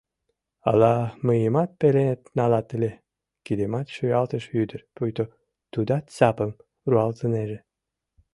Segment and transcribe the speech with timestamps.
[0.69, 0.95] —Ала
[1.25, 2.91] мыйымат пеленет налат ыле?—
[3.45, 5.23] кидымат шуялтыш ӱдыр, пуйто
[5.73, 6.51] тудат сапым
[6.89, 7.59] руалтынеже.